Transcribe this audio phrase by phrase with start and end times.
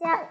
[0.00, 0.28] 家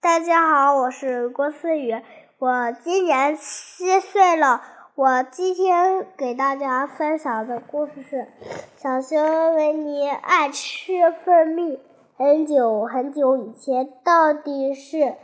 [0.00, 2.00] 大家好，我是郭思雨，
[2.38, 4.62] 我今年七岁了。
[4.94, 8.28] 我今天给大家分享的故事是：
[8.76, 11.80] 小熊维尼爱吃蜂蜜。
[12.16, 15.16] 很久很久以前，到底是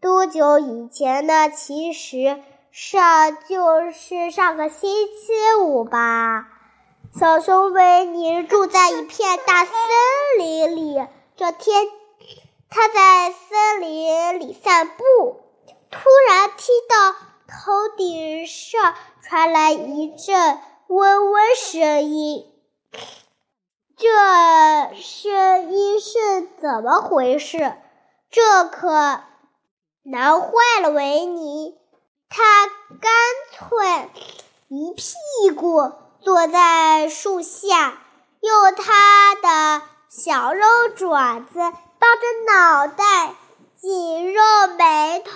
[0.00, 1.50] 多久以前呢？
[1.50, 2.40] 其实
[2.70, 6.48] 上就是上个星期五吧。
[7.12, 9.74] 小熊维尼住在一片大森
[10.38, 11.06] 林里。
[11.38, 11.86] 这天，
[12.70, 15.04] 他在森林里散步，
[15.90, 17.12] 突然听到
[17.46, 22.50] 头顶上传来一阵嗡嗡声音。
[23.98, 27.74] 这声音是怎么回事？
[28.30, 29.20] 这可
[30.04, 30.48] 难坏
[30.80, 31.76] 了维尼。
[32.30, 33.12] 他干
[33.52, 34.10] 脆
[34.68, 35.92] 一屁股。
[36.22, 38.00] 坐在树下，
[38.40, 39.82] 用他的
[40.16, 40.62] 小肉
[40.96, 43.34] 爪子抱着脑袋，
[43.76, 44.40] 紧皱
[44.78, 45.30] 眉头，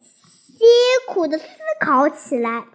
[0.00, 0.66] 辛
[1.08, 1.44] 苦的思
[1.78, 2.66] 考起来。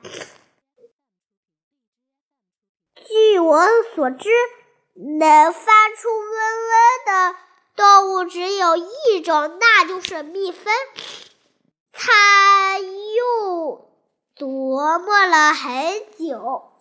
[2.93, 4.29] 据我所知，
[4.93, 6.37] 能发出嗡
[6.69, 7.35] 嗡的
[7.75, 10.71] 动物只有一种，那就是蜜蜂。
[11.93, 13.89] 他又
[14.37, 16.71] 琢磨了很久。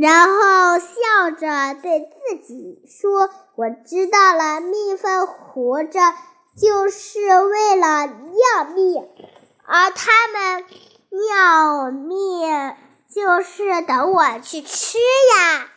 [0.00, 6.00] 然后笑着对自己说：“我知道了，蜜蜂活着
[6.58, 8.96] 就是为了要蜜，
[9.66, 10.64] 而它们
[11.28, 12.16] 要蜜
[13.14, 14.96] 就是等我去吃
[15.38, 15.68] 呀。”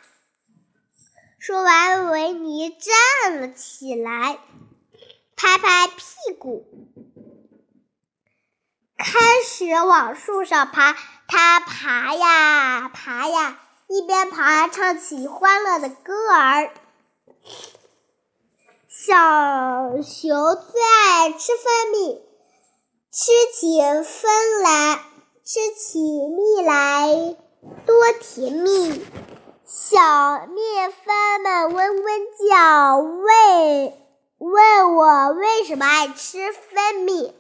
[1.38, 4.40] 说完，维尼站了起来，
[5.36, 6.66] 拍拍屁股，
[8.98, 10.96] 开始往树上爬。
[11.28, 13.60] 他爬呀爬呀。
[13.88, 16.72] 一边爬，唱起欢乐的歌儿。
[18.88, 22.22] 小熊最爱吃蜂蜜，
[23.12, 25.00] 吃起蜂来，
[25.44, 27.36] 吃起蜜来
[27.86, 29.06] 多甜蜜。
[29.66, 30.62] 小蜜
[31.04, 33.94] 蜂们嗡嗡叫，问
[34.38, 37.34] 问我为什么爱吃蜂蜜。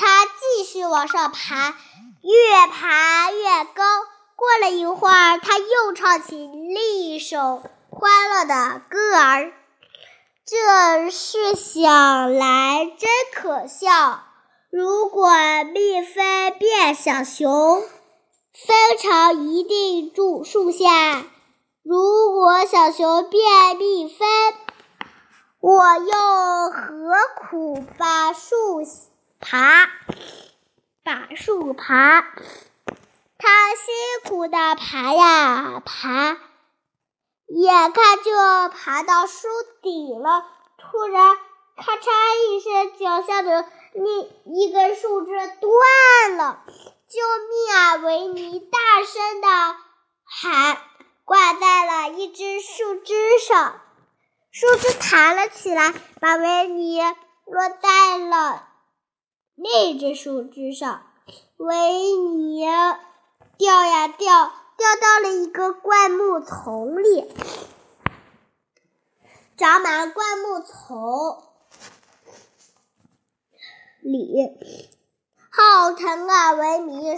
[0.00, 1.74] 它继续往上爬。
[2.22, 3.82] 越爬越高，
[4.36, 9.52] 过了一会儿，他又唱起另一首欢乐的歌儿。
[10.46, 14.20] 这事想来真可笑。
[14.70, 15.30] 如果
[15.72, 21.24] 蜜蜂变小熊，蜂巢一定住树下；
[21.82, 24.28] 如果小熊变蜜蜂，
[25.60, 28.84] 我又何苦把树
[29.40, 29.88] 爬？
[31.04, 32.20] 把树爬，
[33.38, 36.36] 他辛苦的爬呀爬，
[37.46, 39.48] 眼看就要爬到树
[39.80, 40.44] 顶了，
[40.76, 41.38] 突然
[41.78, 42.10] 咔嚓
[42.50, 46.62] 一声，脚下的那一根树枝断了！
[47.08, 47.94] 救命啊！
[47.94, 49.48] 维尼大声的
[50.24, 50.78] 喊，
[51.24, 53.80] 挂在了一只树枝上，
[54.52, 57.00] 树枝弹了起来，把维尼
[57.46, 58.67] 落在了。
[59.60, 61.02] 那只树枝上，
[61.56, 62.64] 维尼
[63.56, 67.28] 掉呀掉，掉到了一个灌木丛里，
[69.56, 71.42] 长满灌木丛
[74.00, 74.88] 里，
[75.50, 76.52] 好疼啊！
[76.52, 77.16] 维尼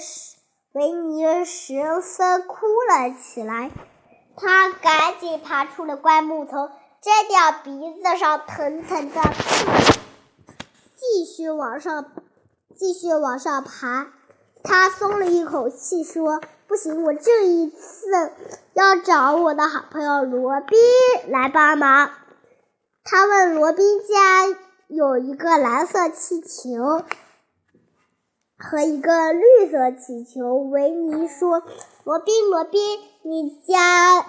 [0.72, 3.70] 维尼十分哭了起来。
[4.34, 6.70] 他赶紧爬出了灌木丛，
[7.02, 10.00] 摘掉鼻子上疼疼的刺，
[10.96, 12.10] 继续往上。
[12.76, 14.08] 继续往上爬，
[14.62, 18.32] 他松了一口气，说：“不行，我这一次
[18.74, 20.78] 要找我的好朋友罗宾
[21.28, 22.10] 来帮忙。”
[23.04, 24.56] 他问罗宾家
[24.88, 27.02] 有一个蓝色气球
[28.56, 30.54] 和一个绿色气球。
[30.54, 31.62] 维尼说
[32.04, 34.24] ：“罗宾，罗宾，你家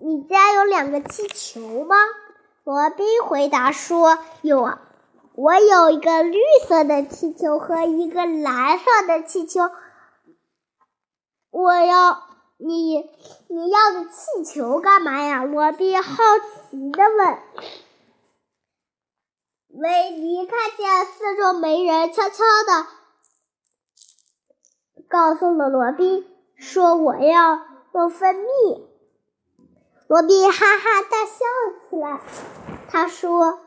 [0.00, 1.96] 你家有两个气球吗？”
[2.64, 4.78] 罗宾回答说：“有。”
[5.36, 6.38] 我有一个绿
[6.68, 9.68] 色的气球和一个蓝色的气球，
[11.50, 12.22] 我要
[12.56, 13.10] 你
[13.48, 15.42] 你要的气球干嘛呀？
[15.42, 16.22] 罗宾好
[16.70, 17.38] 奇的问。
[19.70, 22.86] 维尼看见四周没人，悄悄的
[25.08, 26.24] 告诉了罗宾，
[26.56, 27.60] 说我要
[27.92, 28.86] 用蜂蜜。
[30.06, 31.44] 罗宾哈哈大笑
[31.90, 32.20] 起来，
[32.88, 33.58] 他说。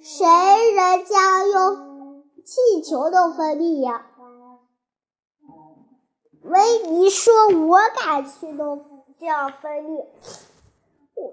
[0.00, 0.26] 谁
[0.72, 4.06] 人家用气球弄蜂蜜呀？
[6.42, 7.34] 维尼说
[7.66, 8.84] ：“我敢去弄
[9.18, 10.08] 这样分裂。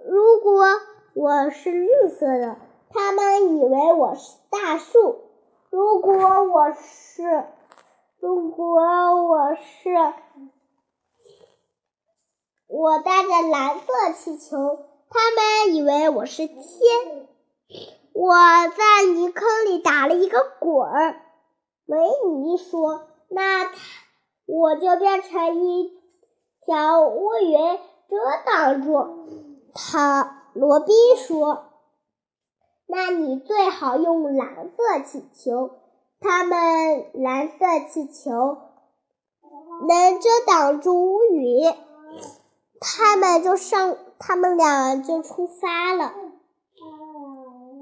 [0.07, 0.65] 如果
[1.13, 2.57] 我是绿色的，
[2.89, 5.15] 他们以为我是大树；
[5.69, 7.45] 如果我是，
[8.19, 10.13] 如果我是，
[12.67, 14.57] 我带着蓝色气球，
[15.09, 17.29] 他们以为我是天。
[18.17, 18.33] 我
[18.69, 21.21] 在泥坑里打了一个滚儿，
[21.85, 21.97] 维
[22.29, 23.69] 尼说：“那
[24.45, 25.91] 我就变成一
[26.65, 27.77] 条乌云
[28.07, 28.15] 遮
[28.45, 29.27] 挡住。”
[29.75, 31.65] 他罗宾说
[32.87, 35.71] ：“那你最好用蓝色气球，
[36.21, 38.31] 他们蓝色气球
[39.89, 41.75] 能遮挡住乌云。”
[42.79, 46.13] 他们就上，他们俩就出发了。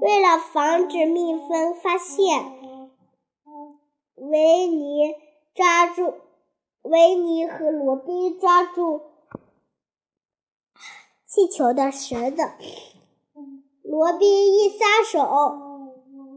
[0.04, 2.44] 为了防止蜜蜂发现，
[4.16, 5.14] 维尼
[5.54, 6.12] 抓住
[6.82, 9.00] 维尼和罗宾抓住
[11.24, 12.50] 气球的绳子。
[13.82, 15.18] 罗宾一撒手，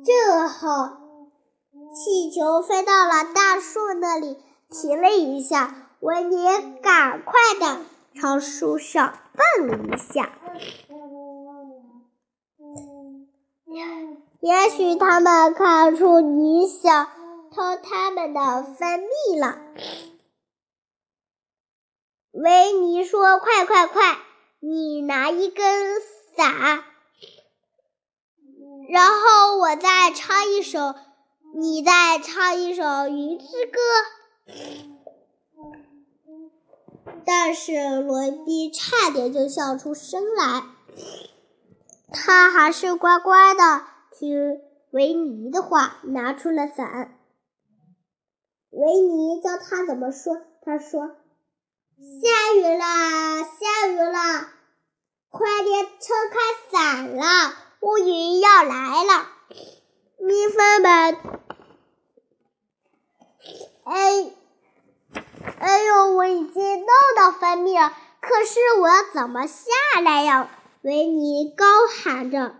[0.05, 1.01] 正好
[1.93, 4.37] 气球飞到了大树那里，
[4.69, 5.89] 停了一下。
[5.99, 6.37] 维尼
[6.81, 7.81] 赶快的
[8.15, 9.17] 朝树上
[9.57, 10.31] 蹦了一下。
[14.39, 17.07] 也许他们看出你想
[17.51, 19.59] 偷他们的蜂蜜了。
[22.31, 24.19] 维尼说：“快快快，
[24.59, 25.99] 你拿一根
[26.35, 26.83] 伞，
[28.89, 30.93] 然后我再唱一首，
[31.55, 33.79] 你再唱一首《云之歌》。”
[37.25, 40.63] 但是罗宾差点就笑出声来，
[42.11, 43.83] 他还是乖乖的。
[44.11, 44.61] 听
[44.91, 47.19] 维尼的话，拿出了伞。
[48.69, 51.07] 维尼教他怎么说，他说
[51.97, 54.49] ：“下雨了，下雨了，
[55.29, 56.37] 快点撑开
[56.71, 59.27] 伞了，乌云要来了。”
[60.19, 61.17] 蜜蜂们，
[63.85, 64.31] 哎，
[65.59, 69.71] 哎呦，我已经弄到蜂蜜了，可是我要怎么下
[70.03, 70.49] 来呀？
[70.81, 72.55] 维尼高喊着。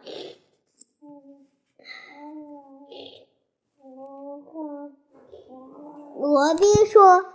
[6.20, 7.26] 罗宾说：“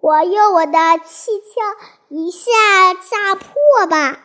[0.00, 0.72] 我用我的
[1.04, 1.76] 气枪
[2.08, 2.50] 一下
[2.94, 4.20] 炸破吧。”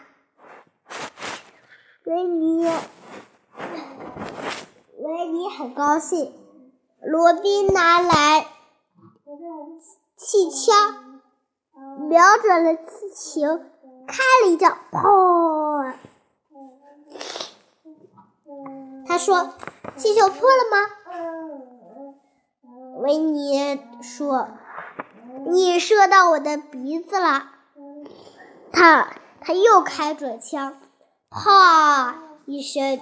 [2.06, 2.70] 维尼，
[4.98, 6.34] 维尼很高兴。
[7.02, 8.48] 罗宾拿来
[10.18, 11.22] 气枪，
[12.10, 13.58] 瞄准了气球，
[14.06, 15.63] 开了一枪，砰！
[19.14, 19.54] 他说
[19.96, 20.90] ：“气球破了吗？”
[22.98, 24.48] 维尼说
[25.46, 27.52] ：“你射到我的鼻子了。”
[28.74, 29.08] 他
[29.40, 30.80] 他又开准枪，
[31.30, 33.00] 啪一声，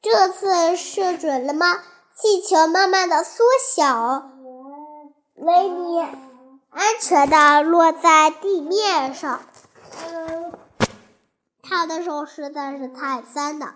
[0.00, 1.66] 这次射准了吗？
[2.14, 3.42] 气球慢慢的缩
[3.74, 4.30] 小，
[5.34, 5.98] 维尼
[6.70, 9.40] 安全的落在地面上。
[11.64, 13.74] 他的手实在是太酸了。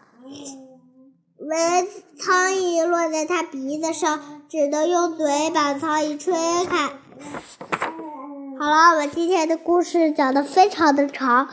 [1.56, 1.86] 嗯
[2.18, 6.34] 苍蝇落在他鼻子上，只能用嘴把苍蝇吹
[6.66, 6.90] 开。
[8.58, 11.48] 好了，我们今天的故事讲的非常的长，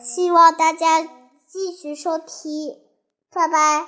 [0.00, 2.78] 希望大家继续收听，
[3.32, 3.82] 拜拜。